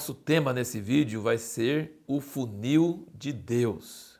[0.00, 4.18] nosso tema nesse vídeo vai ser o funil de Deus.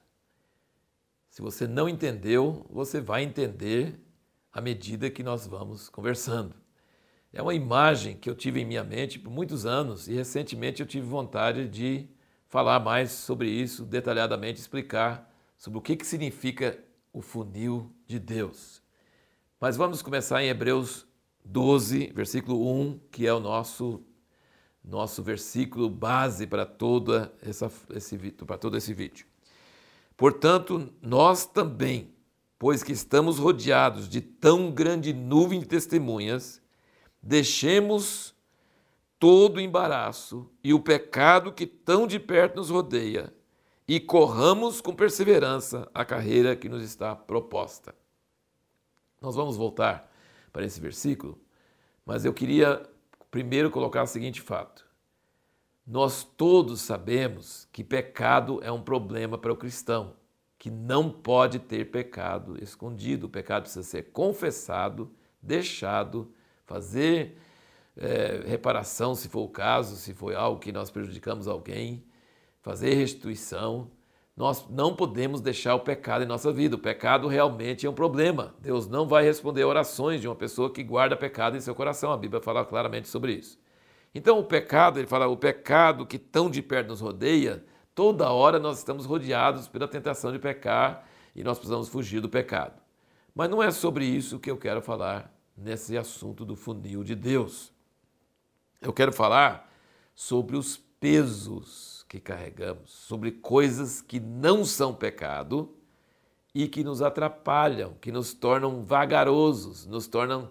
[1.30, 3.98] Se você não entendeu, você vai entender
[4.52, 6.54] à medida que nós vamos conversando.
[7.32, 10.86] É uma imagem que eu tive em minha mente por muitos anos e recentemente eu
[10.86, 12.06] tive vontade de
[12.46, 16.78] falar mais sobre isso, detalhadamente explicar sobre o que, que significa
[17.10, 18.82] o funil de Deus.
[19.58, 21.06] Mas vamos começar em Hebreus
[21.42, 24.04] 12, versículo 1, que é o nosso
[24.90, 29.24] nosso versículo base para toda essa esse para todo esse vídeo.
[30.16, 32.12] Portanto, nós também,
[32.58, 36.60] pois que estamos rodeados de tão grande nuvem de testemunhas,
[37.22, 38.34] deixemos
[39.18, 43.32] todo o embaraço e o pecado que tão de perto nos rodeia
[43.86, 47.94] e corramos com perseverança a carreira que nos está proposta.
[49.20, 50.10] Nós vamos voltar
[50.52, 51.38] para esse versículo,
[52.04, 52.88] mas eu queria
[53.30, 54.86] primeiro colocar o seguinte fato.
[55.86, 60.14] Nós todos sabemos que pecado é um problema para o cristão,
[60.58, 63.26] que não pode ter pecado escondido.
[63.26, 65.10] O pecado precisa ser confessado,
[65.42, 66.32] deixado,
[66.64, 67.38] fazer
[67.96, 72.04] é, reparação, se for o caso, se foi algo que nós prejudicamos alguém,
[72.60, 73.90] fazer restituição.
[74.40, 76.74] Nós não podemos deixar o pecado em nossa vida.
[76.74, 78.54] O pecado realmente é um problema.
[78.58, 82.10] Deus não vai responder orações de uma pessoa que guarda pecado em seu coração.
[82.10, 83.58] A Bíblia fala claramente sobre isso.
[84.14, 87.62] Então, o pecado, ele fala, o pecado que tão de perto nos rodeia,
[87.94, 91.04] toda hora nós estamos rodeados pela tentação de pecar
[91.36, 92.80] e nós precisamos fugir do pecado.
[93.34, 97.70] Mas não é sobre isso que eu quero falar nesse assunto do funil de Deus.
[98.80, 99.70] Eu quero falar
[100.14, 105.72] sobre os pesos que carregamos, sobre coisas que não são pecado
[106.52, 110.50] e que nos atrapalham, que nos tornam vagarosos, nos tornam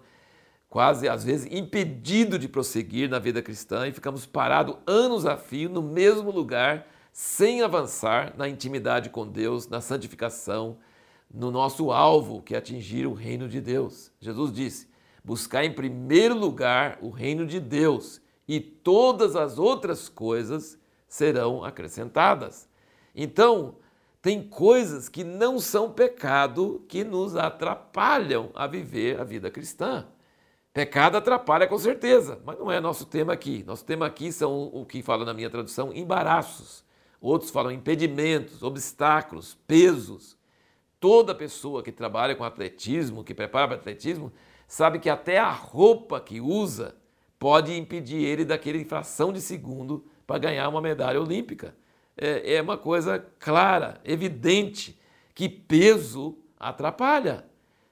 [0.70, 5.68] quase às vezes impedido de prosseguir na vida cristã e ficamos parados anos a fio
[5.68, 10.78] no mesmo lugar, sem avançar na intimidade com Deus, na santificação,
[11.30, 14.10] no nosso alvo, que é atingir o reino de Deus.
[14.18, 14.88] Jesus disse:
[15.22, 18.18] buscar em primeiro lugar o reino de Deus
[18.48, 20.79] e todas as outras coisas
[21.10, 22.68] serão acrescentadas.
[23.14, 23.74] Então,
[24.22, 30.06] tem coisas que não são pecado que nos atrapalham a viver a vida cristã.
[30.72, 33.64] Pecado atrapalha com certeza, mas não é nosso tema aqui.
[33.66, 36.84] Nosso tema aqui são o que fala na minha tradução, embaraços.
[37.20, 40.38] Outros falam impedimentos, obstáculos, pesos.
[41.00, 44.32] Toda pessoa que trabalha com atletismo, que prepara para atletismo,
[44.68, 46.94] sabe que até a roupa que usa
[47.36, 51.74] pode impedir ele daquele fração de segundo para ganhar uma medalha olímpica.
[52.16, 54.96] É, é uma coisa clara, evidente,
[55.34, 57.44] que peso atrapalha.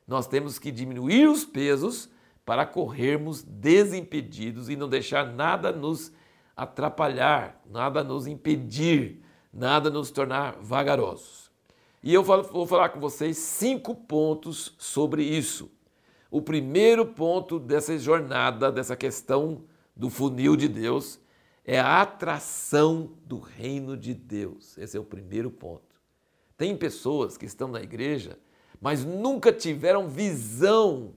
[0.06, 2.09] Nós temos que diminuir os pesos
[2.47, 6.12] para corrermos desimpedidos e não deixar nada nos
[6.56, 9.20] atrapalhar, nada nos impedir,
[9.53, 11.50] nada nos tornar vagarosos.
[12.05, 15.69] E eu vou falar com vocês cinco pontos sobre isso.
[16.31, 19.65] O primeiro ponto dessa jornada, dessa questão
[19.97, 21.19] do funil de Deus,
[21.70, 24.78] é a atração do reino de Deus.
[24.78, 26.00] Esse é o primeiro ponto.
[26.56, 28.38] Tem pessoas que estão na igreja,
[28.80, 31.14] mas nunca tiveram visão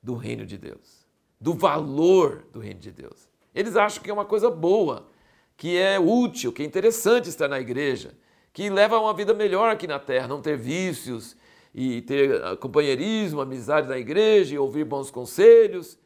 [0.00, 1.04] do reino de Deus,
[1.40, 3.28] do valor do reino de Deus.
[3.52, 5.08] Eles acham que é uma coisa boa,
[5.56, 8.14] que é útil, que é interessante estar na igreja,
[8.52, 11.36] que leva a uma vida melhor aqui na terra, não ter vícios
[11.74, 15.98] e ter ah, companheirismo, amizade na igreja e ouvir bons conselhos,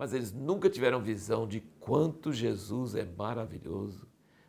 [0.00, 4.08] mas eles nunca tiveram visão de quanto Jesus é maravilhoso,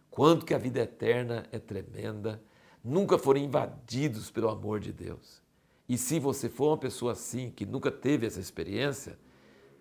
[0.09, 2.41] quanto que a vida eterna é tremenda,
[2.81, 5.41] nunca foram invadidos pelo amor de Deus.
[5.89, 9.19] E se você for uma pessoa assim, que nunca teve essa experiência,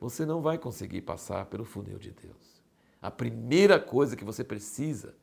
[0.01, 2.61] você não vai conseguir passar pelo funil de Deus.
[3.01, 5.15] A primeira coisa que você precisa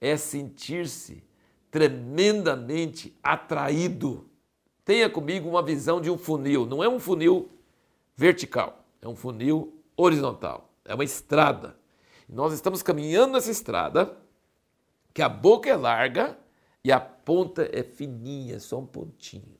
[0.00, 1.24] é sentir-se
[1.68, 4.30] tremendamente atraído.
[4.84, 6.64] Tenha comigo uma visão de um funil.
[6.64, 7.50] Não é um funil
[8.14, 10.70] vertical, é um funil horizontal.
[10.84, 11.76] É uma estrada.
[12.28, 14.16] Nós estamos caminhando nessa estrada,
[15.14, 16.38] que a boca é larga
[16.84, 19.56] e a ponta é fininha, só um pontinho.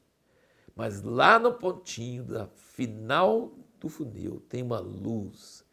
[0.75, 5.65] Mas lá no pontinho da final do funil tem uma luz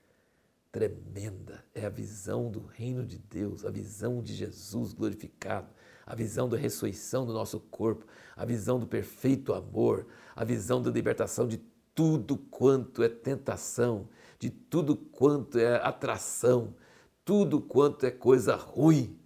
[0.71, 1.63] tremenda.
[1.75, 5.68] É a visão do reino de Deus, a visão de Jesus glorificado,
[6.06, 8.06] a visão da ressurreição do nosso corpo,
[8.36, 11.62] a visão do perfeito amor, a visão da libertação de
[11.94, 14.07] tudo quanto é tentação,
[14.44, 16.75] de tudo quanto é atração,
[17.24, 19.18] tudo quanto é coisa ruim.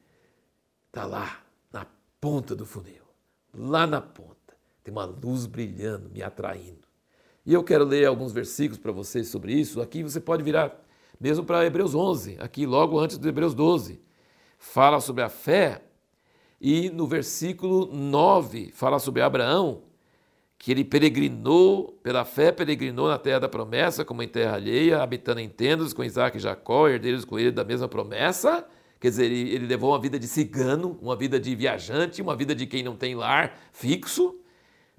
[0.85, 1.43] Está lá,
[1.73, 1.87] na
[2.21, 3.01] ponta do funil,
[3.51, 4.55] lá na ponta.
[4.83, 6.87] Tem uma luz brilhando, me atraindo.
[7.43, 9.81] E eu quero ler alguns versículos para vocês sobre isso.
[9.81, 10.85] Aqui você pode virar
[11.19, 13.99] mesmo para Hebreus 11, aqui logo antes do Hebreus 12.
[14.59, 15.81] fala sobre a fé,
[16.61, 19.81] e no versículo 9 fala sobre Abraão,
[20.57, 25.39] que ele peregrinou, pela fé peregrinou na terra da promessa, como em terra alheia, habitando
[25.39, 28.67] em tendas com Isaac e Jacó, herdeiros com ele da mesma promessa.
[28.99, 32.55] Quer dizer, ele, ele levou uma vida de cigano, uma vida de viajante, uma vida
[32.55, 34.39] de quem não tem lar fixo.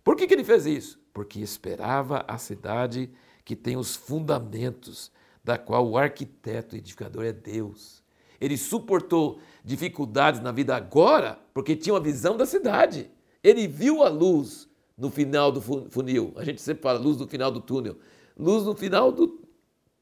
[0.04, 1.00] Por que, que ele fez isso?
[1.12, 3.10] Porque esperava a cidade
[3.44, 5.10] que tem os fundamentos,
[5.42, 8.04] da qual o arquiteto e edificador é Deus.
[8.40, 13.10] Ele suportou dificuldades na vida agora porque tinha uma visão da cidade.
[13.42, 16.32] Ele viu a luz no final do funil.
[16.36, 17.96] A gente sempre fala luz no final do túnel.
[18.36, 19.40] Luz no final do,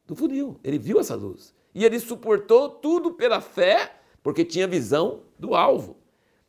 [0.07, 0.59] do funil.
[0.65, 1.55] Ele viu essa luz.
[1.75, 5.99] E ele suportou tudo pela fé, porque tinha visão do alvo.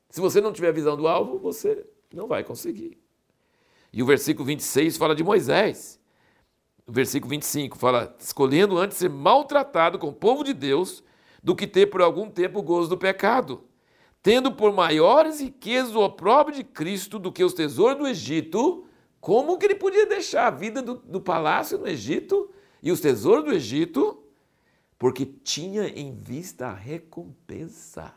[0.09, 2.97] Se você não tiver visão do alvo, você não vai conseguir.
[3.91, 5.99] E o versículo 26 fala de Moisés.
[6.87, 11.03] O versículo 25 fala: escolhendo antes ser maltratado com o povo de Deus
[11.43, 13.63] do que ter por algum tempo o gozo do pecado,
[14.21, 18.85] tendo por maiores riquezas o opróbrio de Cristo do que os tesouros do Egito.
[19.19, 23.45] Como que ele podia deixar a vida do, do palácio no Egito e os tesouros
[23.45, 24.23] do Egito?
[24.97, 28.13] Porque tinha em vista a recompensa.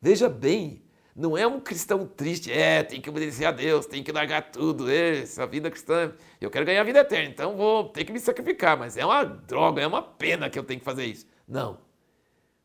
[0.00, 0.82] Veja bem,
[1.14, 4.90] não é um cristão triste, é, tem que obedecer a Deus, tem que largar tudo,
[4.90, 8.78] essa vida cristã, eu quero ganhar a vida eterna, então vou ter que me sacrificar,
[8.78, 11.26] mas é uma droga, é uma pena que eu tenho que fazer isso.
[11.46, 11.78] Não,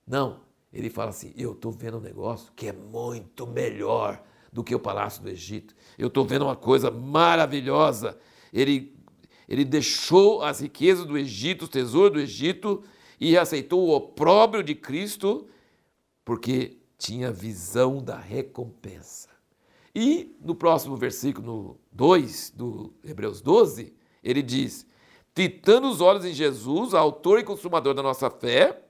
[0.07, 0.39] não,
[0.75, 4.79] ele fala assim: eu estou vendo um negócio que é muito melhor do que o
[4.79, 8.17] palácio do Egito, eu estou vendo uma coisa maravilhosa.
[8.53, 8.93] Ele,
[9.47, 12.83] ele deixou as riquezas do Egito, os tesouros do Egito,
[13.19, 15.47] e aceitou o opróbrio de Cristo,
[16.23, 19.29] porque tinha visão da recompensa.
[19.93, 24.85] E no próximo versículo, no 2 do Hebreus 12, ele diz:
[25.33, 28.84] Fitando os olhos em Jesus, autor e consumador da nossa fé,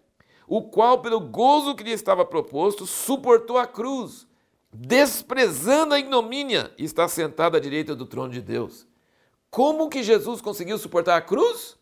[0.48, 4.28] o qual, pelo gozo que lhe estava proposto, suportou a cruz,
[4.72, 8.88] desprezando a ignomínia, e está sentado à direita do trono de Deus.
[9.50, 11.78] Como que Jesus conseguiu suportar a cruz?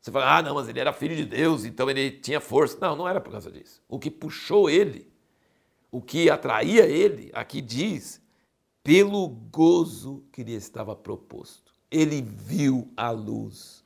[0.00, 2.76] Você fala, ah, não, mas ele era filho de Deus, então ele tinha força.
[2.80, 3.80] Não, não era por causa disso.
[3.88, 5.12] O que puxou ele
[5.92, 8.18] o que atraía ele, aqui diz,
[8.82, 11.70] pelo gozo que lhe estava proposto.
[11.90, 13.81] Ele viu a luz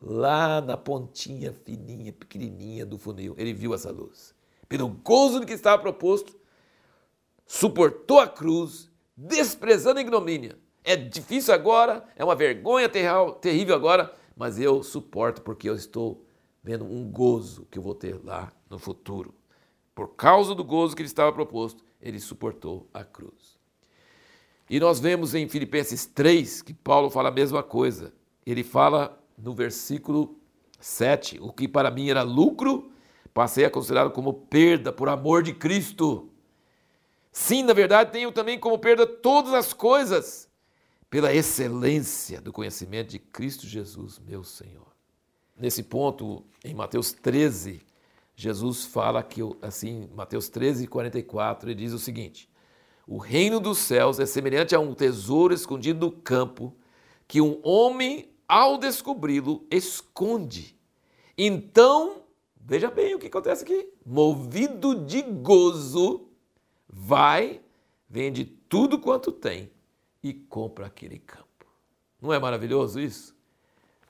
[0.00, 3.34] lá na pontinha fininha, pequenininha do funil.
[3.36, 4.34] Ele viu essa luz.
[4.68, 6.36] Pelo gozo do que estava proposto,
[7.46, 10.58] suportou a cruz, desprezando a ignomínia.
[10.84, 12.88] É difícil agora, é uma vergonha
[13.40, 16.24] terrível agora, mas eu suporto porque eu estou
[16.62, 19.34] vendo um gozo que eu vou ter lá no futuro.
[19.94, 23.58] Por causa do gozo que lhe estava proposto, ele suportou a cruz.
[24.70, 28.12] E nós vemos em Filipenses 3 que Paulo fala a mesma coisa.
[28.46, 30.38] Ele fala no versículo
[30.80, 32.90] 7: O que para mim era lucro,
[33.32, 36.28] passei a considerar como perda por amor de Cristo.
[37.30, 40.48] Sim, na verdade, tenho também como perda todas as coisas,
[41.08, 44.88] pela excelência do conhecimento de Cristo Jesus, meu Senhor.
[45.56, 47.80] Nesse ponto, em Mateus 13,
[48.36, 52.48] Jesus fala que, assim, Mateus 13, 44, ele diz o seguinte:
[53.06, 56.72] O reino dos céus é semelhante a um tesouro escondido no campo,
[57.26, 60.76] que um homem, ao descobri-lo, esconde.
[61.36, 62.22] Então,
[62.56, 66.30] veja bem o que acontece aqui: movido de gozo,
[66.88, 67.60] vai,
[68.08, 69.70] vende tudo quanto tem
[70.22, 71.44] e compra aquele campo.
[72.20, 73.36] Não é maravilhoso isso?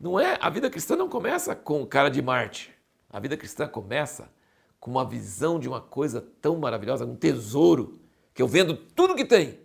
[0.00, 0.38] Não é?
[0.40, 2.72] A vida cristã não começa com cara de Marte.
[3.10, 4.30] A vida cristã começa
[4.78, 7.98] com uma visão de uma coisa tão maravilhosa, um tesouro,
[8.32, 9.58] que eu vendo tudo que tem,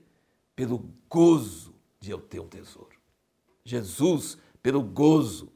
[0.56, 2.98] pelo gozo de eu ter um tesouro.
[3.64, 5.52] Jesus, pelo gozo.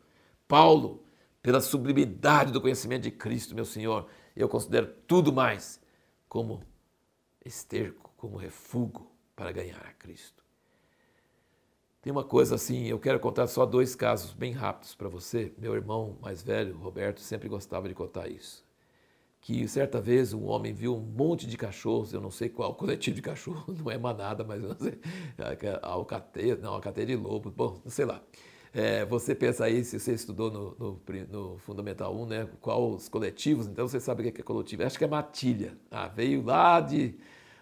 [0.47, 1.03] Paulo,
[1.41, 4.07] pela sublimidade do conhecimento de Cristo, meu Senhor.
[4.35, 5.81] Eu considero tudo mais
[6.29, 6.61] como
[7.43, 10.43] esterco, como refúgio para ganhar a Cristo.
[12.01, 15.53] Tem uma coisa assim, eu quero contar só dois casos bem rápidos para você.
[15.57, 18.65] Meu irmão mais velho, Roberto, sempre gostava de contar isso.
[19.41, 23.15] Que certa vez um homem viu um monte de cachorros, eu não sei qual coletivo
[23.15, 24.99] de cachorro, não é manada, mas eu não sei,
[25.81, 28.21] alcateia, não, alcateia de lobo, bom, sei lá.
[28.79, 33.09] É, você pensa aí, se você estudou no, no, no, Fundamental 1, né, qual os
[33.09, 34.83] coletivos, então você sabe o que é coletivo.
[34.83, 35.75] Acho que é matilha.
[35.89, 37.15] Ah, veio lá de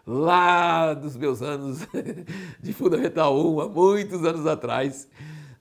[0.06, 1.88] lá dos meus anos
[2.60, 5.08] de Fundamental 1, há muitos anos atrás,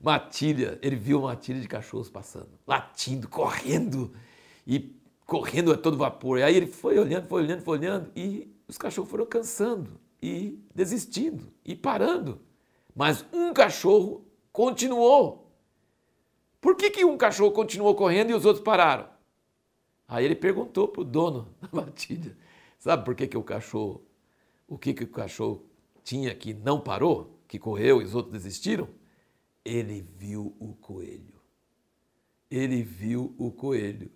[0.03, 4.11] matilha, ele viu uma matilha de cachorros passando, latindo, correndo
[4.67, 4.93] e
[5.25, 6.39] correndo a todo vapor.
[6.39, 10.59] E aí ele foi olhando, foi olhando, foi olhando e os cachorros foram cansando e
[10.75, 12.41] desistindo e parando.
[12.93, 15.44] Mas um cachorro continuou.
[16.65, 19.07] Por que, que um cachorro continuou correndo e os outros pararam?
[20.07, 22.35] Aí ele perguntou para o dono da matilha:
[22.79, 24.03] Sabe por que, que o cachorro,
[24.67, 25.63] o que, que o cachorro
[26.03, 28.89] tinha que não parou, que correu e os outros desistiram?
[29.63, 31.39] Ele viu o coelho.
[32.49, 34.09] Ele viu o coelho.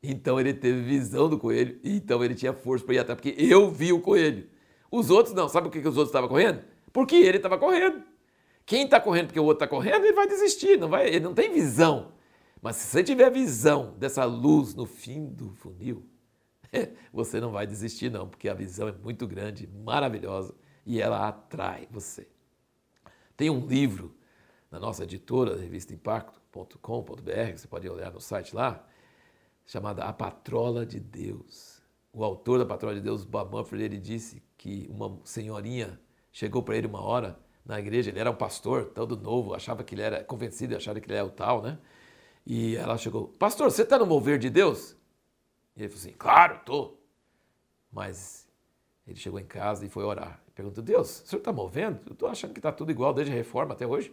[0.00, 3.68] Então ele teve visão do coelho, então ele tinha força para ir atrás, porque eu
[3.68, 4.48] vi o coelho.
[4.92, 5.48] Os outros não.
[5.48, 6.62] Sabe por que, que os outros estavam correndo?
[6.92, 8.00] Porque ele estava correndo.
[8.66, 11.32] Quem está correndo porque o outro está correndo, ele vai desistir, não vai, ele não
[11.32, 12.12] tem visão.
[12.60, 16.04] Mas se você tiver visão dessa luz no fim do funil,
[17.12, 20.52] você não vai desistir não, porque a visão é muito grande, maravilhosa
[20.84, 22.28] e ela atrai você.
[23.36, 24.16] Tem um livro
[24.68, 28.84] na nossa editora, revista impacto.com.br, você pode olhar no site lá,
[29.64, 31.80] chamada A Patrola de Deus.
[32.12, 36.00] O autor da Patrola de Deus, Bob Mumford, ele disse que uma senhorinha
[36.32, 39.94] chegou para ele uma hora na igreja, ele era um pastor, todo novo, achava que
[39.94, 41.78] ele era convencido, achava que ele era o tal, né?
[42.46, 44.96] E ela chegou, pastor, você está no mover de Deus?
[45.76, 47.02] E ele falou assim, claro, estou.
[47.92, 48.48] Mas
[49.06, 50.40] ele chegou em casa e foi orar.
[50.54, 52.00] Perguntou, Deus, o senhor está movendo?
[52.06, 54.10] Eu estou achando que está tudo igual desde a reforma até hoje.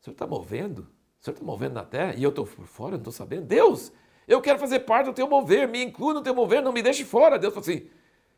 [0.00, 0.80] O senhor está movendo?
[0.80, 2.14] O senhor está movendo na terra?
[2.16, 3.46] E eu estou por fora, não estou sabendo.
[3.46, 3.92] Deus,
[4.26, 7.04] eu quero fazer parte do teu mover, me inclua no teu mover, não me deixe
[7.04, 7.38] fora.
[7.38, 7.88] Deus falou assim,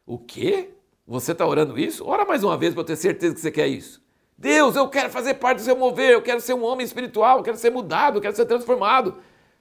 [0.07, 0.75] o quê?
[1.09, 2.05] Você está orando isso?
[2.07, 4.07] Ora mais uma vez para eu ter certeza que você quer isso.
[4.37, 7.43] Deus, eu quero fazer parte do seu mover, eu quero ser um homem espiritual, eu
[7.43, 9.13] quero ser mudado, eu quero ser transformado.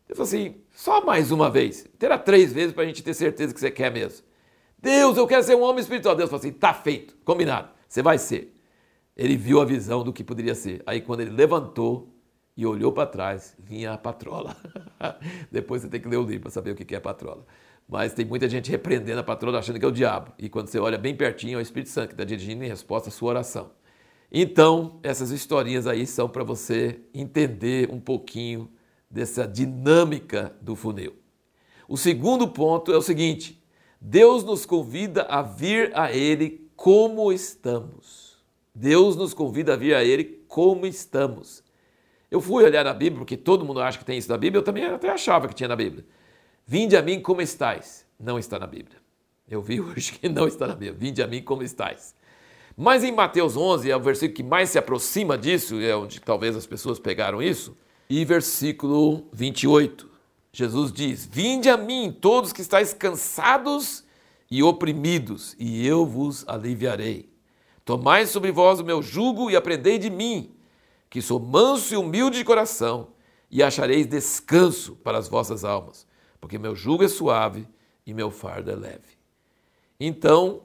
[0.06, 1.88] Deus falou assim, só mais uma vez.
[1.98, 4.26] Terá três vezes para a gente ter certeza que você quer mesmo.
[4.78, 6.18] Deus, eu quero ser um homem espiritual.
[6.18, 8.54] Deus falou assim, tá feito, combinado, você vai ser.
[9.16, 10.84] Ele viu a visão do que poderia ser.
[10.86, 12.14] Aí quando ele levantou
[12.58, 14.58] e olhou para trás, vinha a patrola.
[15.50, 17.46] Depois você tem que ler o livro para saber o que é patrola.
[17.88, 20.34] Mas tem muita gente repreendendo a patroa achando que é o diabo.
[20.38, 23.10] E quando você olha bem pertinho, é o Espírito Santo que está dirigindo em resposta
[23.10, 23.72] à sua oração.
[24.30, 28.70] Então, essas historinhas aí são para você entender um pouquinho
[29.10, 31.16] dessa dinâmica do funil.
[31.88, 33.64] O segundo ponto é o seguinte:
[34.02, 38.36] Deus nos convida a vir a Ele como estamos.
[38.76, 41.64] Deus nos convida a vir a Ele como estamos.
[42.30, 44.64] Eu fui olhar na Bíblia, porque todo mundo acha que tem isso na Bíblia, eu
[44.64, 46.06] também até achava que tinha na Bíblia.
[46.70, 48.06] Vinde a mim como estais.
[48.20, 48.98] Não está na Bíblia.
[49.50, 51.00] Eu vi hoje que não está na Bíblia.
[51.00, 52.14] Vinde a mim como estais.
[52.76, 56.56] Mas em Mateus 11, é o versículo que mais se aproxima disso, é onde talvez
[56.58, 57.76] as pessoas pegaram isso.
[58.10, 60.10] E versículo 28.
[60.52, 64.04] Jesus diz: Vinde a mim, todos que estáis cansados
[64.52, 67.30] e oprimidos, e eu vos aliviarei.
[67.86, 70.52] Tomai sobre vós o meu jugo e aprendei de mim,
[71.10, 73.08] que sou manso e humilde de coração,
[73.50, 76.07] e achareis descanso para as vossas almas
[76.48, 77.68] porque meu jugo é suave
[78.06, 79.18] e meu fardo é leve.
[80.00, 80.62] Então,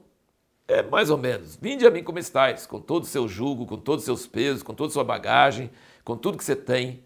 [0.69, 3.77] é mais ou menos, vinde a mim como estáis, com todo o seu jugo, com
[3.77, 5.73] todos os seus pesos, com toda a sua bagagem,
[6.05, 7.03] com tudo que você tem.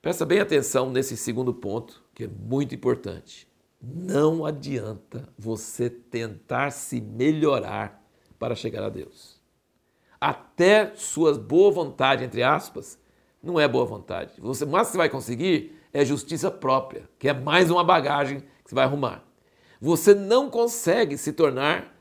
[0.00, 3.46] Presta bem atenção nesse segundo ponto, que é muito importante.
[3.78, 8.02] Não adianta você tentar se melhorar
[8.38, 9.38] para chegar a Deus.
[10.18, 12.98] Até sua boa vontade, entre aspas,
[13.42, 14.32] não é boa vontade.
[14.38, 18.74] Você, que você vai conseguir é justiça própria, que é mais uma bagagem que você
[18.74, 19.22] vai arrumar.
[19.80, 21.94] Você não consegue se tornar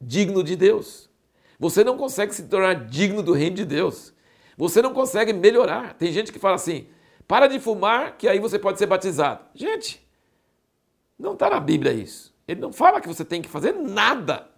[0.00, 1.10] digno de Deus.
[1.58, 4.12] Você não consegue se tornar digno do reino de Deus.
[4.56, 5.94] Você não consegue melhorar.
[5.94, 6.88] Tem gente que fala assim:
[7.28, 9.44] para de fumar, que aí você pode ser batizado.
[9.54, 10.06] Gente,
[11.18, 12.34] não está na Bíblia isso.
[12.48, 14.48] Ele não fala que você tem que fazer nada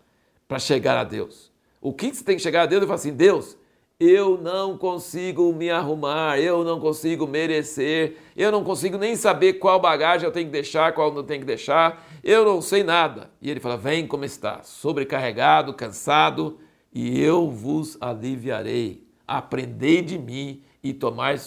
[0.48, 1.52] para chegar a Deus.
[1.80, 2.78] O que você tem que chegar a Deus?
[2.78, 3.56] Ele fala assim: Deus,
[3.98, 9.80] eu não consigo me arrumar, eu não consigo merecer, eu não consigo nem saber qual
[9.80, 13.30] bagagem eu tenho que deixar, qual não tenho que deixar, eu não sei nada.
[13.40, 16.58] E ele fala: Vem como está, sobrecarregado, cansado,
[16.92, 19.04] e eu vos aliviarei.
[19.26, 21.38] Aprendei de mim e tomai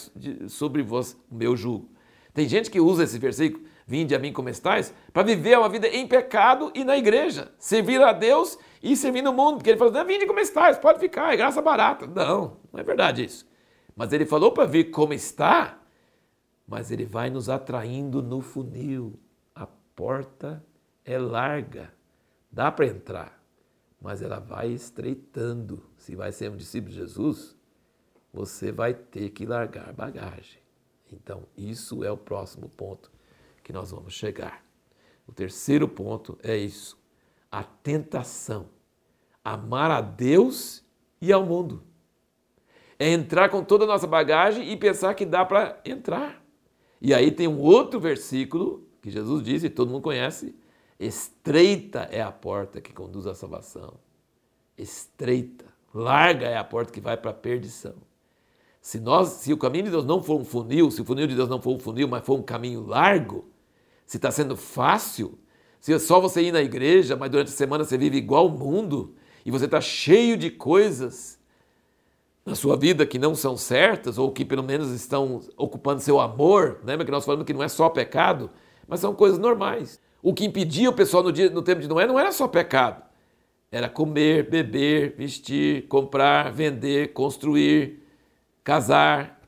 [0.48, 1.88] sobre vós o meu jugo.
[2.34, 5.88] Tem gente que usa esse versículo, vinde a mim como estáis, para viver uma vida
[5.88, 9.94] em pecado e na igreja, servir a Deus e servir no mundo, porque ele falou,
[9.94, 12.06] não, vinde como estáis, pode ficar, é graça barata.
[12.06, 13.48] Não, não é verdade isso.
[13.96, 15.80] Mas ele falou para vir como está,
[16.66, 19.18] mas ele vai nos atraindo no funil.
[19.54, 19.66] A
[19.96, 20.62] porta
[21.02, 21.90] é larga,
[22.52, 23.42] dá para entrar,
[24.02, 25.82] mas ela vai estreitando.
[25.96, 27.56] Se vai ser um discípulo de Jesus,
[28.30, 30.60] você vai ter que largar bagagem.
[31.10, 33.16] Então, isso é o próximo ponto
[33.68, 34.64] que nós vamos chegar.
[35.26, 36.96] O terceiro ponto é isso
[37.52, 38.70] a tentação.
[39.44, 40.82] Amar a Deus
[41.20, 41.82] e ao mundo.
[42.98, 46.42] É entrar com toda a nossa bagagem e pensar que dá para entrar.
[46.98, 50.54] E aí tem um outro versículo que Jesus diz, e todo mundo conhece:
[50.98, 53.98] estreita é a porta que conduz à salvação.
[54.78, 57.96] Estreita, larga é a porta que vai para a perdição.
[58.80, 61.36] Se, nós, se o caminho de Deus não for um funil, se o funil de
[61.36, 63.44] Deus não for um funil, mas for um caminho largo,
[64.08, 65.38] se está sendo fácil,
[65.80, 68.50] Se é só você ir na igreja, mas durante a semana você vive igual o
[68.50, 71.38] mundo e você está cheio de coisas
[72.44, 76.80] na sua vida que não são certas ou que pelo menos estão ocupando seu amor,
[76.82, 78.50] lembra que nós falamos que não é só pecado,
[78.88, 80.00] mas são coisas normais.
[80.22, 83.02] O que impedia o pessoal no, dia, no tempo de Noé não era só pecado,
[83.70, 88.02] era comer, beber, vestir, comprar, vender, construir,
[88.64, 89.38] casar.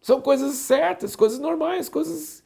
[0.00, 2.41] São coisas certas, coisas normais, coisas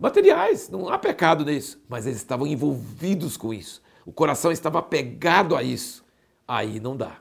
[0.00, 0.68] materiais.
[0.68, 3.82] Não há pecado nisso, mas eles estavam envolvidos com isso.
[4.04, 6.04] O coração estava apegado a isso.
[6.48, 7.18] Aí não dá.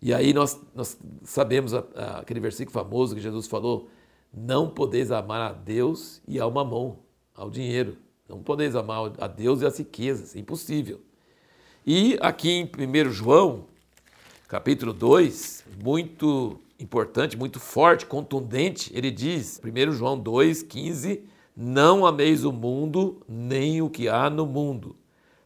[0.00, 3.88] E aí nós, nós sabemos a, a, aquele versículo famoso que Jesus falou:
[4.32, 6.98] não podeis amar a Deus e ao mamão,
[7.34, 7.98] ao dinheiro.
[8.28, 10.34] Não podeis amar a Deus e as riquezas.
[10.34, 11.00] Impossível.
[11.86, 13.66] E aqui em 1 João,
[14.48, 21.24] capítulo 2, muito importante, muito forte, contundente, ele diz, 1 João 2, 15,
[21.56, 24.96] não ameis o mundo, nem o que há no mundo.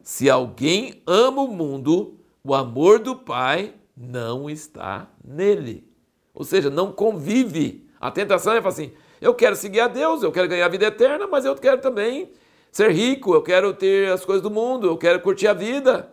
[0.01, 5.85] Se alguém ama o mundo, o amor do Pai não está nele.
[6.33, 7.85] Ou seja, não convive.
[7.99, 10.85] A tentação é falar assim: eu quero seguir a Deus, eu quero ganhar a vida
[10.85, 12.31] eterna, mas eu quero também
[12.71, 16.11] ser rico, eu quero ter as coisas do mundo, eu quero curtir a vida.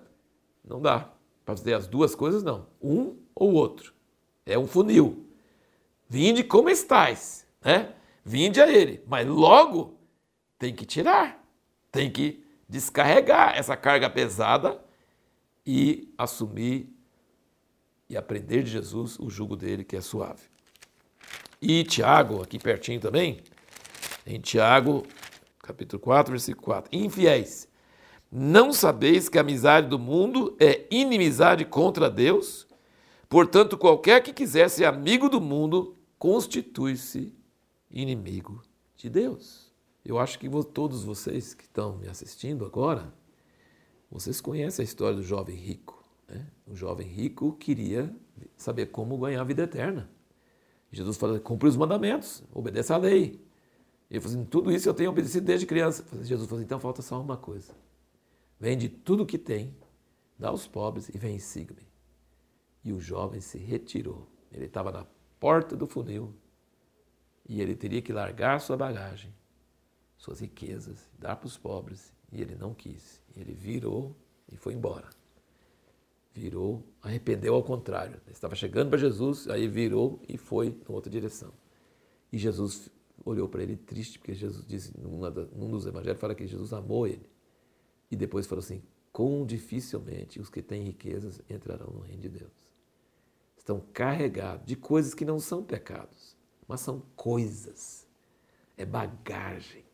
[0.64, 1.10] Não dá.
[1.44, 2.66] Para fazer as duas coisas, não.
[2.82, 3.92] Um ou outro.
[4.46, 5.26] É um funil.
[6.08, 7.92] Vinde como estais, né?
[8.24, 9.02] Vinde a ele.
[9.06, 9.98] Mas logo
[10.58, 11.44] tem que tirar.
[11.92, 14.82] Tem que descarregar essa carga pesada
[15.66, 16.88] e assumir
[18.08, 20.42] e aprender de Jesus o jugo dele que é suave.
[21.60, 23.40] E Tiago, aqui pertinho também,
[24.26, 25.06] em Tiago,
[25.60, 26.90] capítulo 4, versículo 4.
[26.92, 27.68] Infiéis,
[28.30, 32.66] não sabeis que a amizade do mundo é inimizade contra Deus?
[33.28, 37.32] Portanto, qualquer que quiser ser amigo do mundo constitui-se
[37.94, 38.62] inimigo
[38.96, 39.72] de Deus.
[40.04, 43.14] Eu acho que todos vocês que estão me assistindo agora,
[44.10, 46.04] vocês conhecem a história do jovem rico.
[46.28, 46.46] Né?
[46.66, 48.14] O jovem rico queria
[48.56, 50.10] saber como ganhar a vida eterna.
[50.92, 53.40] Jesus falou: cumpre os mandamentos, obedeça à lei.
[54.10, 56.04] Ele falou assim: tudo isso eu tenho obedecido desde criança.
[56.22, 57.74] Jesus falou assim: então falta só uma coisa.
[58.60, 59.74] Vende tudo o que tem,
[60.38, 61.86] dá aos pobres e vem e siga-me.
[62.84, 64.28] E o jovem se retirou.
[64.52, 65.06] Ele estava na
[65.40, 66.34] porta do funil
[67.48, 69.32] e ele teria que largar sua bagagem,
[70.16, 72.12] suas riquezas, dar para os pobres.
[72.32, 73.20] E ele não quis.
[73.36, 74.16] Ele virou
[74.50, 75.08] e foi embora.
[76.32, 78.20] Virou, arrependeu ao contrário.
[78.26, 81.52] Ele estava chegando para Jesus, aí virou e foi em outra direção.
[82.32, 82.90] E Jesus
[83.24, 87.28] olhou para ele triste, porque Jesus disse, num dos evangelhos, fala que Jesus amou ele.
[88.10, 92.52] E depois falou assim: quão dificilmente os que têm riquezas entrarão no reino de Deus.
[93.56, 96.33] Estão carregados de coisas que não são pecados,
[96.68, 98.06] mas são coisas.
[98.76, 99.84] É bagagem.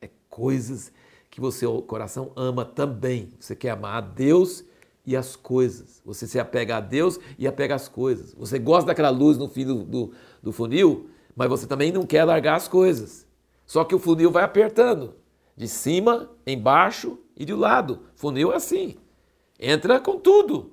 [0.00, 0.92] É coisas
[1.30, 3.32] que você, o coração, ama também.
[3.38, 4.64] Você quer amar a Deus
[5.04, 6.02] e as coisas.
[6.04, 8.34] Você se apega a Deus e apega às coisas.
[8.34, 12.24] Você gosta daquela luz no fim do, do, do funil, mas você também não quer
[12.24, 13.26] largar as coisas.
[13.64, 15.14] Só que o funil vai apertando
[15.56, 18.04] de cima, embaixo e de lado.
[18.14, 18.96] Funil é assim.
[19.58, 20.72] Entra com tudo.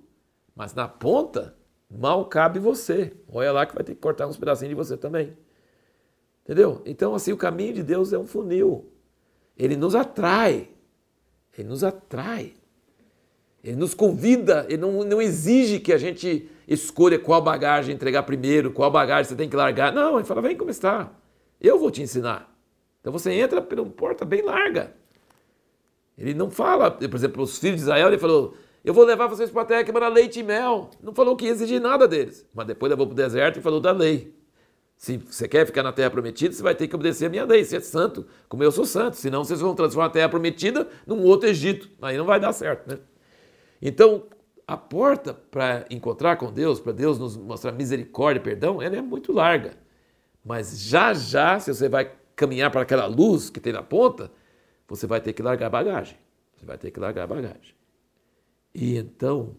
[0.55, 1.55] Mas na ponta,
[1.97, 3.13] mal cabe você.
[3.27, 5.35] Olha lá que vai ter que cortar uns pedacinhos de você também.
[6.43, 6.81] Entendeu?
[6.85, 8.91] Então, assim, o caminho de Deus é um funil.
[9.57, 10.69] Ele nos atrai.
[11.57, 12.53] Ele nos atrai.
[13.63, 18.71] Ele nos convida, ele não, não exige que a gente escolha qual bagagem entregar primeiro,
[18.71, 19.91] qual bagagem você tem que largar.
[19.91, 21.11] Não, ele fala, vem como está.
[21.59, 22.55] Eu vou te ensinar.
[23.01, 24.93] Então você entra por uma porta bem larga.
[26.17, 29.49] Ele não fala, por exemplo, os filhos de Israel, ele falou: Eu vou levar vocês
[29.49, 30.91] para a terra que manda leite e mel.
[31.01, 32.45] Não falou que ia exigir nada deles.
[32.53, 34.31] Mas depois levou para o deserto e falou da lei.
[34.95, 37.65] Se você quer ficar na terra prometida, você vai ter que obedecer a minha lei,
[37.65, 39.17] ser santo, como eu sou santo.
[39.17, 41.89] Senão vocês vão transformar a terra prometida num outro Egito.
[41.99, 42.99] Aí não vai dar certo, né?
[43.81, 44.27] Então,
[44.67, 49.01] a porta para encontrar com Deus, para Deus nos mostrar misericórdia e perdão, ela é
[49.01, 49.73] muito larga.
[50.43, 54.31] Mas já já, se você vai caminhar para aquela luz que tem na ponta,
[54.87, 56.17] você vai ter que largar a bagagem.
[56.55, 57.74] Você vai ter que largar a bagagem.
[58.77, 59.55] E então,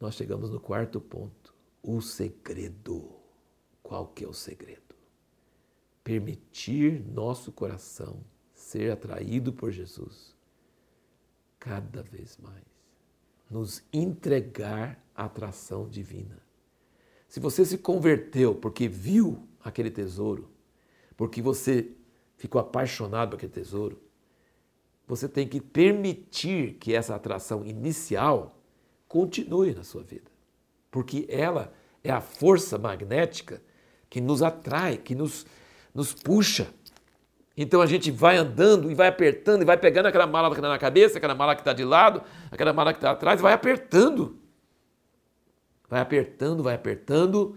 [0.00, 1.54] nós chegamos no quarto ponto.
[1.80, 3.08] O segredo.
[3.80, 4.96] Qual que é o segredo?
[6.02, 8.20] Permitir nosso coração
[8.52, 10.36] ser atraído por Jesus
[11.60, 12.64] cada vez mais.
[13.48, 16.42] Nos entregar à atração divina.
[17.28, 20.50] Se você se converteu porque viu aquele tesouro,
[21.16, 21.92] porque você
[22.36, 24.00] ficou apaixonado por aquele tesouro,
[25.08, 28.60] você tem que permitir que essa atração inicial
[29.08, 30.30] continue na sua vida.
[30.90, 31.72] Porque ela
[32.04, 33.62] é a força magnética
[34.10, 35.46] que nos atrai, que nos,
[35.94, 36.68] nos puxa.
[37.56, 40.68] Então a gente vai andando e vai apertando e vai pegando aquela mala que está
[40.68, 44.38] na cabeça, aquela mala que está de lado, aquela mala que está atrás, vai apertando.
[45.88, 47.56] Vai apertando, vai apertando.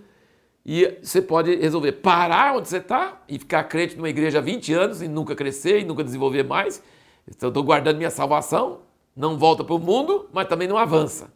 [0.66, 4.74] E você pode resolver parar onde você está e ficar crente numa igreja há 20
[4.74, 6.82] anos e nunca crescer e nunca desenvolver mais.
[7.28, 8.82] Estou guardando minha salvação,
[9.16, 11.32] não volta para o mundo, mas também não avança.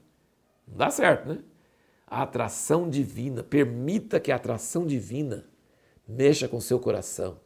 [0.68, 1.40] Não dá certo, né?
[2.08, 5.46] A atração divina, permita que a atração divina
[6.08, 7.40] mexa com seu coração.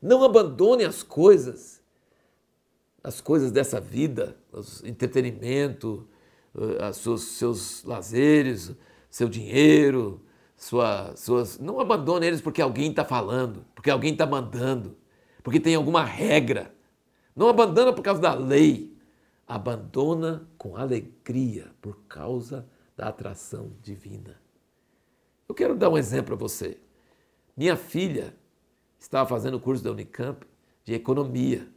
[0.00, 1.82] Não abandone as coisas,
[3.02, 6.06] as coisas dessa vida, o entretenimento,
[6.54, 8.72] os seus, seus lazeres,
[9.10, 10.20] seu dinheiro,
[10.56, 11.58] sua, suas.
[11.58, 14.96] Não abandone eles porque alguém está falando, porque alguém está mandando,
[15.42, 16.74] porque tem alguma regra.
[17.38, 18.92] Não abandona por causa da lei.
[19.46, 24.40] Abandona com alegria por causa da atração divina.
[25.48, 26.78] Eu quero dar um exemplo para você.
[27.56, 28.34] Minha filha
[28.98, 30.44] estava fazendo o curso da Unicamp
[30.84, 31.68] de economia.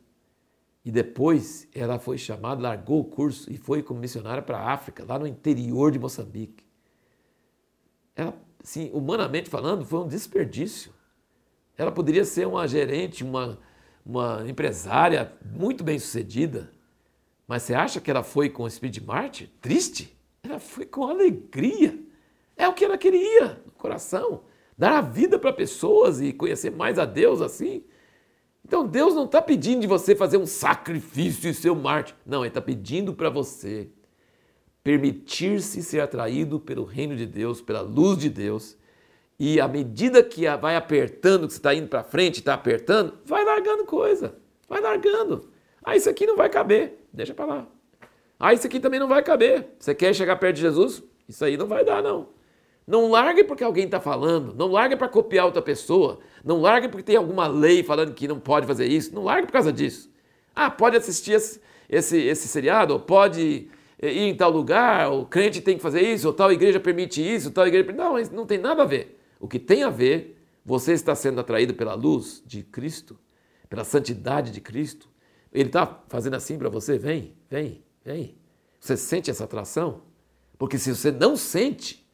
[0.84, 5.06] E depois ela foi chamada, largou o curso e foi como missionária para a África,
[5.08, 6.66] lá no interior de Moçambique.
[8.16, 10.92] Ela, sim, humanamente falando, foi um desperdício.
[11.78, 13.60] Ela poderia ser uma gerente, uma,
[14.06, 16.72] uma empresária muito bem sucedida.
[17.48, 19.44] Mas você acha que ela foi com Speed Mart?
[19.60, 20.18] Triste?
[20.44, 22.00] Ela foi com alegria.
[22.56, 24.44] É o que ela queria no coração.
[24.78, 27.84] Dar a vida para pessoas e conhecer mais a Deus assim.
[28.66, 31.82] Então Deus não está pedindo de você fazer um sacrifício e ser um.
[32.26, 33.90] Não, Ele está pedindo para você
[34.84, 38.78] permitir-se ser atraído pelo reino de Deus, pela luz de Deus.
[39.40, 43.41] E à medida que vai apertando, que você está indo para frente, está apertando, vai
[43.62, 44.36] largando coisa,
[44.68, 45.50] vai largando.
[45.84, 47.68] Ah, isso aqui não vai caber, deixa para lá.
[48.40, 49.68] Ah, isso aqui também não vai caber.
[49.80, 51.04] Você quer chegar perto de Jesus?
[51.30, 52.30] Isso aí não vai dar, não.
[52.86, 57.04] Não largue porque alguém está falando, não largue para copiar outra pessoa, não largue porque
[57.04, 60.12] tem alguma lei falando que não pode fazer isso, não largue por causa disso.
[60.56, 63.70] Ah, pode assistir esse, esse, esse seriado, ou pode
[64.02, 67.52] ir em tal lugar, o crente tem que fazer isso, ou tal igreja permite isso,
[67.52, 67.94] tal igreja.
[67.94, 69.20] Não, isso não tem nada a ver.
[69.40, 73.18] O que tem a ver, você está sendo atraído pela luz de Cristo,
[73.72, 75.08] pela santidade de Cristo.
[75.50, 78.36] Ele está fazendo assim para você, vem, vem, vem.
[78.78, 80.02] Você sente essa atração?
[80.58, 82.06] Porque se você não sente,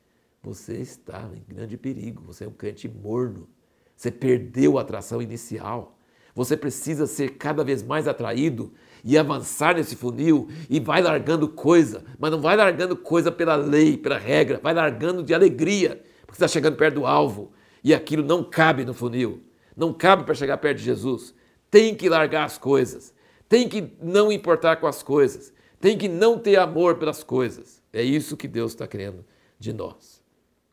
[0.43, 2.21] você está em grande perigo.
[2.27, 3.49] Você é um crente morno.
[3.95, 5.97] Você perdeu a atração inicial.
[6.35, 8.71] Você precisa ser cada vez mais atraído
[9.03, 13.97] e avançar nesse funil e vai largando coisa, mas não vai largando coisa pela lei,
[13.97, 17.51] pela regra, vai largando de alegria, porque está chegando perto do alvo
[17.83, 19.41] e aquilo não cabe no funil,
[19.75, 21.35] não cabe para chegar perto de Jesus.
[21.69, 23.13] Tem que largar as coisas,
[23.49, 27.81] tem que não importar com as coisas, tem que não ter amor pelas coisas.
[27.91, 29.25] É isso que Deus está querendo
[29.59, 30.17] de nós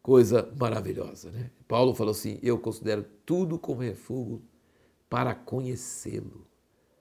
[0.04, 1.30] coisa maravilhosa.
[1.30, 1.50] Né?
[1.66, 4.42] Paulo falou assim: Eu considero tudo como refúgio
[5.08, 6.46] para conhecê-lo,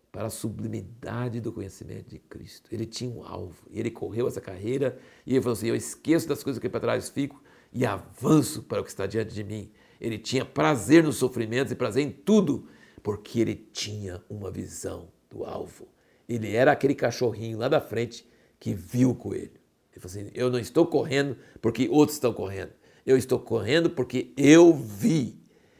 [0.09, 2.69] para a sublimidade do conhecimento de Cristo.
[2.71, 6.41] Ele tinha um alvo, ele correu essa carreira e ele falou assim: Eu esqueço das
[6.41, 9.69] coisas que para trás fico e avanço para o que está diante de mim.
[9.99, 12.69] Ele tinha prazer nos sofrimentos e prazer em tudo,
[13.03, 15.87] porque ele tinha uma visão do alvo.
[16.27, 18.25] Ele era aquele cachorrinho lá da frente
[18.59, 19.59] que viu o coelho.
[19.91, 22.71] Ele falou assim: Eu não estou correndo porque outros estão correndo.
[23.05, 25.37] Eu estou correndo porque eu vi.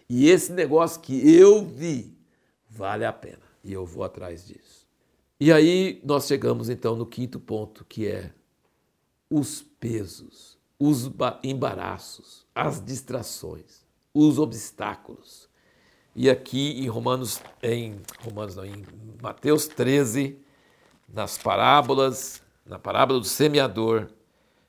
[0.09, 2.15] E esse negócio que eu vi
[2.69, 3.41] vale a pena.
[3.63, 4.85] E eu vou atrás disso.
[5.39, 8.31] E aí nós chegamos então no quinto ponto, que é
[9.29, 11.09] os pesos, os
[11.41, 15.49] embaraços, as distrações, os obstáculos.
[16.15, 18.85] E aqui em Romanos, em Romanos não, em
[19.19, 20.37] Mateus 13,
[21.11, 24.09] nas parábolas, na parábola do semeador,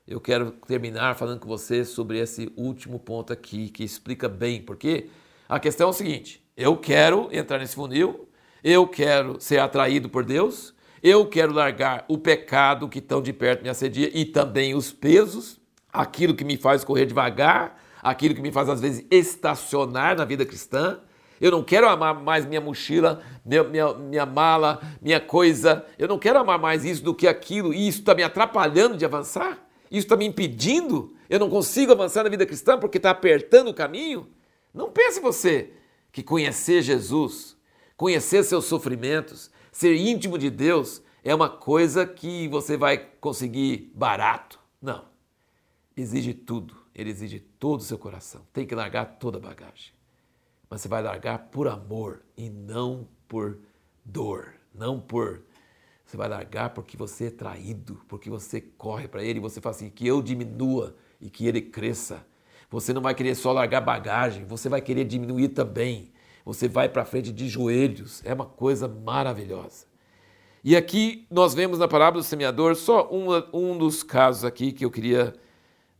[0.07, 5.07] eu quero terminar falando com você sobre esse último ponto aqui, que explica bem, porque
[5.47, 8.27] a questão é o seguinte: eu quero entrar nesse funil,
[8.63, 13.61] eu quero ser atraído por Deus, eu quero largar o pecado que tão de perto
[13.61, 15.61] me assedia e também os pesos,
[15.93, 20.43] aquilo que me faz correr devagar, aquilo que me faz às vezes estacionar na vida
[20.43, 20.99] cristã.
[21.39, 25.85] Eu não quero amar mais minha mochila, minha, minha, minha mala, minha coisa.
[25.97, 29.05] Eu não quero amar mais isso do que aquilo, e isso está me atrapalhando de
[29.05, 29.65] avançar.
[29.91, 31.13] Isso está me impedindo?
[31.29, 34.27] Eu não consigo avançar na vida cristã porque está apertando o caminho?
[34.73, 35.71] Não pense você
[36.11, 37.57] que conhecer Jesus,
[37.95, 44.59] conhecer seus sofrimentos, ser íntimo de Deus é uma coisa que você vai conseguir barato.
[44.81, 45.05] Não.
[45.97, 46.75] Exige tudo.
[46.93, 48.45] Ele exige todo o seu coração.
[48.53, 49.91] Tem que largar toda a bagagem.
[50.77, 53.59] Você vai largar por amor e não por
[54.03, 55.41] dor, não por
[56.05, 59.75] você vai largar porque você é traído, porque você corre para ele e você fala
[59.75, 62.25] assim: que eu diminua e que ele cresça.
[62.69, 66.11] Você não vai querer só largar bagagem, você vai querer diminuir também.
[66.43, 68.21] você vai para frente de joelhos.
[68.23, 69.87] É uma coisa maravilhosa.
[70.63, 74.85] E aqui nós vemos na parábola do semeador só um, um dos casos aqui que
[74.85, 75.33] eu queria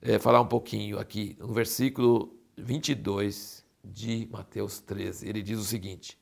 [0.01, 5.27] é, falar um pouquinho aqui, no versículo 22 de Mateus 13.
[5.27, 6.19] Ele diz o seguinte: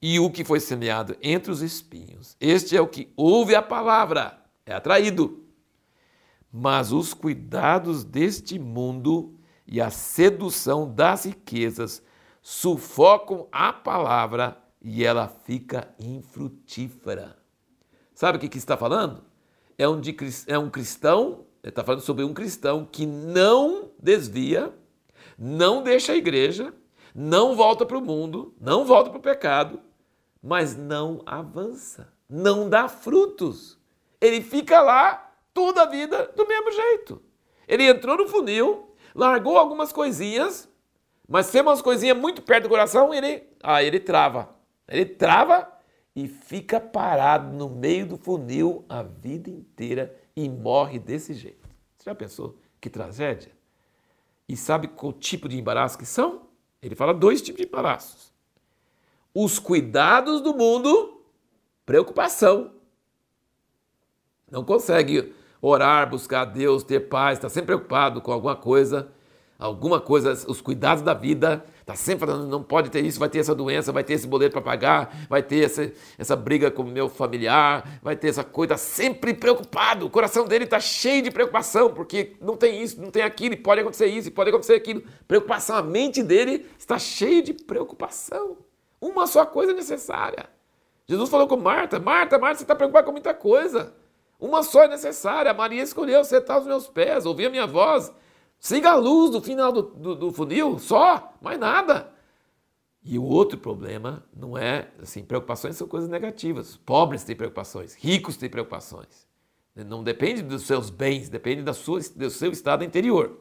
[0.00, 4.42] E o que foi semeado entre os espinhos, este é o que ouve a palavra,
[4.64, 5.44] é atraído.
[6.52, 12.02] Mas os cuidados deste mundo e a sedução das riquezas
[12.42, 17.36] sufocam a palavra e ela fica infrutífera.
[18.14, 19.22] Sabe o que, que está falando?
[19.78, 24.74] É um, de, é um cristão, está falando sobre um cristão que não desvia,
[25.38, 26.74] não deixa a igreja,
[27.14, 29.80] não volta para o mundo, não volta para o pecado,
[30.42, 33.78] mas não avança, não dá frutos.
[34.20, 37.22] Ele fica lá toda a vida do mesmo jeito.
[37.66, 40.68] Ele entrou no funil, largou algumas coisinhas,
[41.28, 44.54] mas tem umas coisinhas muito perto do coração, ele, ah, ele trava.
[44.88, 45.70] Ele trava
[46.14, 51.68] e fica parado no meio do funil a vida inteira e morre desse jeito.
[51.96, 53.52] Você já pensou que tragédia?
[54.48, 56.49] E sabe qual tipo de embaraço que são?
[56.82, 58.32] Ele fala dois tipos de embaraços.
[59.34, 61.22] Os cuidados do mundo,
[61.86, 62.72] preocupação.
[64.50, 69.12] Não consegue orar, buscar a Deus, ter paz, está sempre preocupado com alguma coisa
[69.60, 73.40] alguma coisa, os cuidados da vida, está sempre falando, não pode ter isso, vai ter
[73.40, 76.86] essa doença, vai ter esse boleto para pagar, vai ter essa, essa briga com o
[76.86, 81.92] meu familiar, vai ter essa coisa, sempre preocupado, o coração dele está cheio de preocupação,
[81.92, 85.02] porque não tem isso, não tem aquilo, pode acontecer isso, pode acontecer aquilo.
[85.26, 88.58] Preocupação, a mente dele está cheia de preocupação.
[89.00, 90.48] Uma só coisa é necessária.
[91.06, 93.94] Jesus falou com Marta, Marta, Marta, você está preocupada com muita coisa.
[94.38, 95.50] Uma só é necessária.
[95.50, 98.12] A Maria escolheu sentar aos meus pés, ouvir a minha voz.
[98.60, 102.12] Siga a luz do final do, do, do funil, só, mais nada.
[103.02, 106.76] E o outro problema não é, assim, preocupações são coisas negativas.
[106.76, 109.26] Pobres têm preocupações, ricos têm preocupações.
[109.74, 113.38] Não depende dos seus bens, depende da sua, do seu estado interior.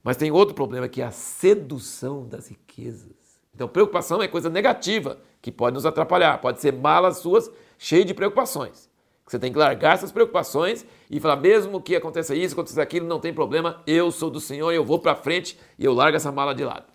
[0.00, 3.16] Mas tem outro problema que é a sedução das riquezas.
[3.52, 8.14] Então, preocupação é coisa negativa que pode nos atrapalhar, pode ser malas suas, cheio de
[8.14, 8.88] preocupações.
[9.26, 13.20] Você tem que largar essas preocupações e falar, mesmo que aconteça isso, aconteça aquilo, não
[13.20, 16.54] tem problema, eu sou do Senhor, eu vou para frente e eu largo essa mala
[16.54, 16.92] de lado.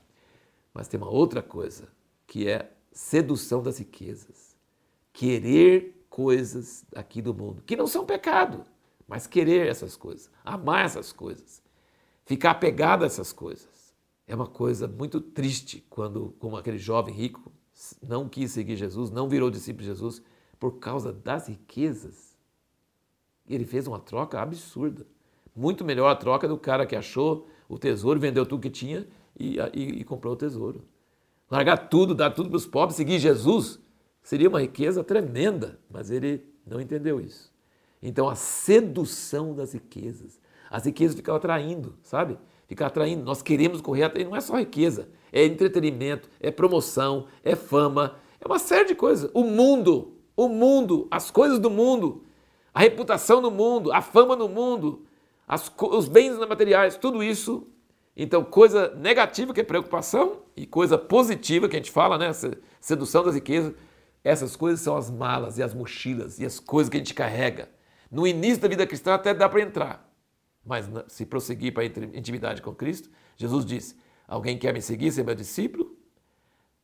[0.73, 1.87] Mas tem uma outra coisa,
[2.27, 4.55] que é sedução das riquezas.
[5.13, 8.65] Querer coisas aqui do mundo, que não são pecado,
[9.07, 11.61] mas querer essas coisas, amar essas coisas,
[12.25, 13.93] ficar apegado a essas coisas.
[14.27, 17.51] É uma coisa muito triste quando, como aquele jovem rico,
[18.01, 20.21] não quis seguir Jesus, não virou discípulo de Jesus,
[20.59, 22.30] por causa das riquezas.
[23.49, 25.05] Ele fez uma troca absurda.
[25.55, 29.57] Muito melhor a troca do cara que achou o tesouro, vendeu tudo que tinha e,
[29.73, 30.83] e, e comprou o tesouro.
[31.49, 33.79] Largar tudo, dar tudo para os pobres, seguir Jesus,
[34.21, 37.51] seria uma riqueza tremenda, mas ele não entendeu isso.
[38.01, 40.39] Então a sedução das riquezas.
[40.69, 42.37] As riquezas ficam atraindo, sabe?
[42.67, 43.23] Fica atraindo.
[43.23, 44.25] Nós queremos correr atrás.
[44.25, 49.29] Não é só riqueza, é entretenimento, é promoção, é fama, é uma série de coisas.
[49.33, 52.23] O mundo o mundo, as coisas do mundo,
[52.73, 55.05] a reputação no mundo, a fama no mundo,
[55.47, 57.67] as, os bens materiais, tudo isso.
[58.15, 62.31] Então, coisa negativa que é preocupação e coisa positiva que a gente fala, né?
[62.79, 63.73] Sedução das riquezas.
[64.23, 67.69] Essas coisas são as malas e as mochilas e as coisas que a gente carrega.
[68.09, 70.09] No início da vida cristã até dá para entrar,
[70.65, 75.23] mas se prosseguir para a intimidade com Cristo, Jesus disse: Alguém quer me seguir, ser
[75.23, 75.97] meu discípulo?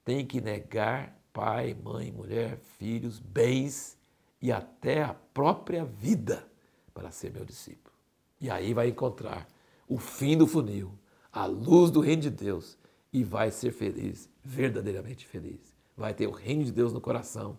[0.04, 3.97] Tem que negar pai, mãe, mulher, filhos, bens
[4.41, 6.45] e até a própria vida
[6.93, 7.95] para ser meu discípulo.
[8.39, 9.47] E aí vai encontrar
[9.88, 10.91] o fim do funil,
[11.32, 12.78] a luz do reino de Deus
[13.12, 15.60] e vai ser feliz, verdadeiramente feliz.
[15.95, 17.58] Vai ter o reino de Deus no coração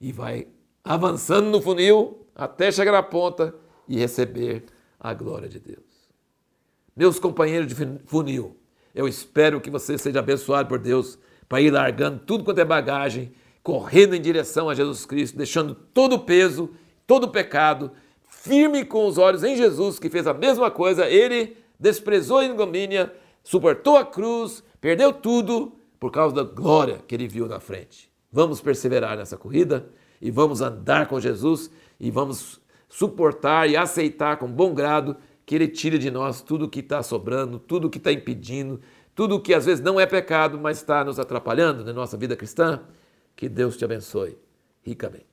[0.00, 0.48] e vai
[0.84, 3.54] avançando no funil até chegar na ponta
[3.88, 4.64] e receber
[4.98, 6.10] a glória de Deus.
[6.94, 7.74] Meus companheiros de
[8.06, 8.56] funil,
[8.94, 13.32] eu espero que você seja abençoado por Deus para ir largando tudo quanto é bagagem,
[13.62, 16.70] correndo em direção a Jesus Cristo, deixando todo o peso,
[17.06, 17.92] todo o pecado,
[18.28, 21.08] firme com os olhos em Jesus, que fez a mesma coisa.
[21.08, 27.28] Ele desprezou a ignomínia, suportou a cruz, perdeu tudo por causa da glória que ele
[27.28, 28.10] viu na frente.
[28.30, 29.88] Vamos perseverar nessa corrida
[30.20, 31.70] e vamos andar com Jesus
[32.00, 36.80] e vamos suportar e aceitar com bom grado que Ele tire de nós tudo que
[36.80, 38.80] está sobrando, tudo que está impedindo,
[39.14, 42.80] tudo que às vezes não é pecado, mas está nos atrapalhando na nossa vida cristã,
[43.42, 44.38] que Deus te abençoe
[44.84, 45.31] ricamente.